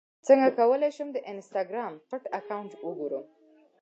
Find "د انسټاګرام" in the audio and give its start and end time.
1.13-1.93